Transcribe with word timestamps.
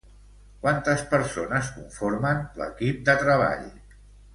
Quantes 0.63 1.03
persones 1.11 1.71
conformen 1.77 2.43
l'equip 2.63 3.09
de 3.11 3.19
treball? 3.25 3.67